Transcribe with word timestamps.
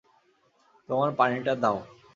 তোমার 0.89 1.09
পানিটা 1.15 1.53
দাও। 1.55 1.77